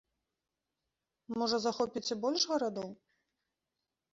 Можа, 1.41 1.57
захопіце 1.67 2.13
больш 2.25 2.41
гарадоў? 2.53 2.89